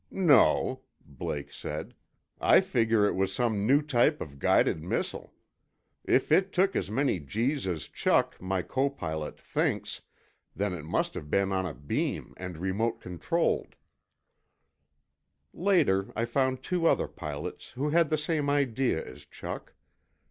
[0.09, 1.93] "No," Blake said.
[2.39, 5.31] "I figure it was some new type of guided missile.
[6.03, 10.01] If it took as many G's as Chuck, my copilot, thinks,
[10.55, 13.75] then it must have been on a beam and remote controlled."
[15.53, 19.75] Later, I found two other pilots who had the same idea as Chuck.